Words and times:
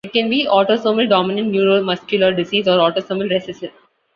It 0.03 0.13
can 0.13 0.31
be 0.31 0.47
autosomal 0.47 1.07
dominant 1.07 1.51
neuromuscular 1.51 2.35
disease 2.35 2.67
or 2.67 2.79
autosomal 2.79 3.29
recessive. 3.29 3.71